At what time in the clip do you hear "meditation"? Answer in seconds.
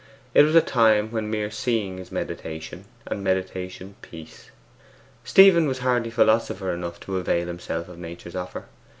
2.11-2.85, 3.23-3.93